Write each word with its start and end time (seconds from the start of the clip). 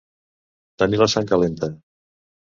Tenir 0.83 0.99
la 1.01 1.07
sang 1.13 1.27
calenta. 1.31 1.69